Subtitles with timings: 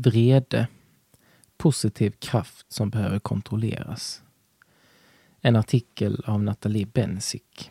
[0.00, 0.68] Vrede.
[1.56, 4.22] Positiv kraft som behöver kontrolleras.
[5.40, 7.70] En artikel av Nathalie Bensick.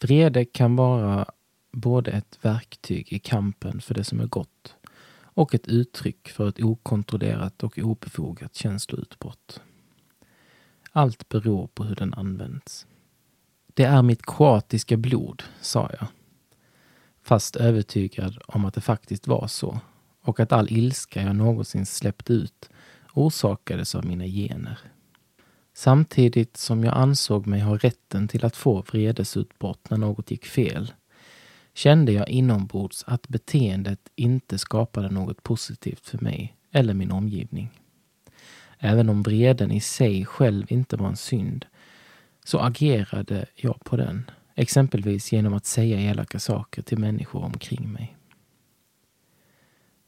[0.00, 1.26] Vrede kan vara
[1.72, 4.74] både ett verktyg i kampen för det som är gott
[5.18, 9.60] och ett uttryck för ett okontrollerat och obefogat känsloutbrott.
[10.92, 12.86] Allt beror på hur den används.
[13.66, 16.08] Det är mitt kroatiska blod, sa jag.
[17.26, 19.80] Fast övertygad om att det faktiskt var så
[20.22, 22.70] och att all ilska jag någonsin släppt ut
[23.14, 24.78] orsakades av mina gener.
[25.74, 30.92] Samtidigt som jag ansåg mig ha rätten till att få vredesutbrott när något gick fel
[31.74, 37.70] kände jag inombords att beteendet inte skapade något positivt för mig eller min omgivning.
[38.78, 41.66] Även om vreden i sig själv inte var en synd
[42.44, 48.16] så agerade jag på den, exempelvis genom att säga elaka saker till människor omkring mig.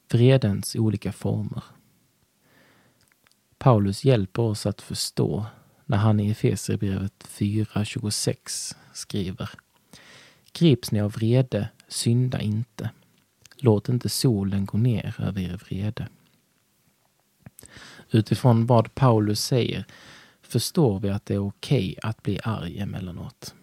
[0.09, 1.63] Vredens olika former.
[3.57, 5.45] Paulus hjälper oss att förstå
[5.85, 9.49] när han i Efesierbrevet 4.26 skriver
[10.53, 12.89] Grips ni av vrede, synda inte.
[13.55, 16.07] Låt inte solen gå ner över er vrede.
[18.11, 19.85] Utifrån vad Paulus säger
[20.41, 23.55] förstår vi att det är okej okay att bli arg emellanåt.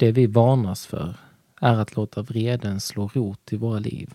[0.00, 1.16] Det vi varnas för
[1.60, 4.14] är att låta vreden slå rot i våra liv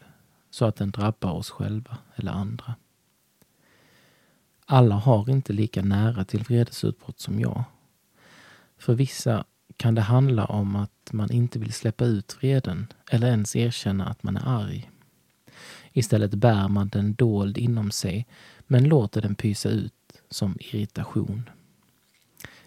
[0.50, 2.76] så att den drabbar oss själva eller andra.
[4.66, 7.64] Alla har inte lika nära till vredesutbrott som jag.
[8.78, 9.46] För vissa
[9.78, 14.24] kan det handla om att man inte vill släppa ut vreden eller ens erkänna att
[14.24, 14.92] man är arg.
[15.92, 18.28] Istället bär man den dold inom sig
[18.68, 21.50] men låter den pysa ut som irritation.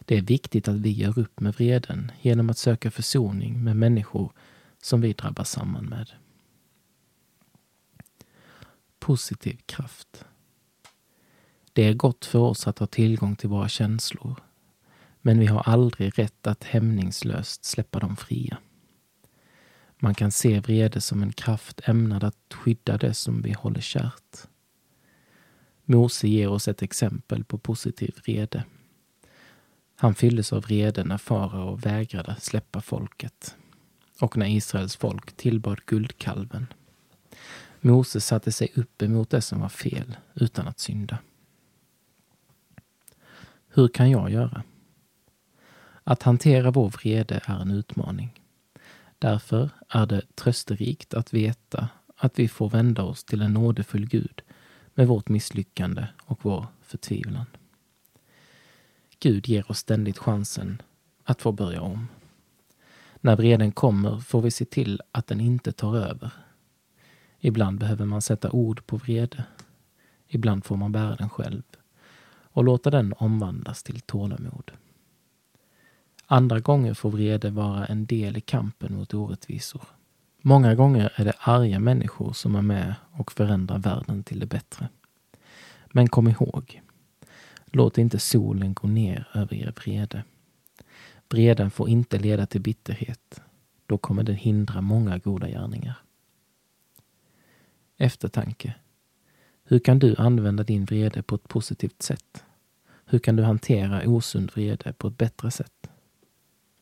[0.08, 4.32] Det är viktigt att vi gör upp med vreden genom att söka försoning med människor
[4.82, 6.10] som vi drabbas samman med.
[8.98, 10.24] Positiv kraft.
[11.72, 14.40] Det är gott för oss att ha tillgång till våra känslor
[15.22, 18.58] men vi har aldrig rätt att hämningslöst släppa dem fria.
[19.98, 24.48] Man kan se vrede som en kraft ämnad att skydda det som vi håller kärt.
[25.84, 28.64] Mose ger oss ett exempel på positiv vrede.
[30.00, 33.56] Han fylldes av vrede när farao vägrade släppa folket
[34.20, 36.66] och när Israels folk tillbad guldkalven.
[37.80, 41.18] Mose satte sig upp emot det som var fel utan att synda.
[43.68, 44.62] Hur kan jag göra?
[46.04, 48.42] Att hantera vår vrede är en utmaning.
[49.18, 54.42] Därför är det trösterikt att veta att vi får vända oss till en nådefull Gud
[54.94, 57.46] med vårt misslyckande och vår förtvivlan.
[59.20, 60.82] Gud ger oss ständigt chansen
[61.24, 62.08] att få börja om.
[63.20, 66.30] När vreden kommer får vi se till att den inte tar över.
[67.40, 69.44] Ibland behöver man sätta ord på vrede.
[70.28, 71.62] Ibland får man bära den själv
[72.52, 74.70] och låta den omvandlas till tålamod.
[76.26, 79.82] Andra gånger får vrede vara en del i kampen mot orättvisor.
[80.42, 84.88] Många gånger är det arga människor som är med och förändrar världen till det bättre.
[85.86, 86.82] Men kom ihåg,
[87.72, 90.24] låt inte solen gå ner över er vrede.
[91.28, 93.40] Vreden får inte leda till bitterhet.
[93.86, 95.98] Då kommer den hindra många goda gärningar.
[97.96, 98.74] Eftertanke.
[99.64, 102.44] Hur kan du använda din vrede på ett positivt sätt?
[103.04, 105.90] Hur kan du hantera osund vrede på ett bättre sätt?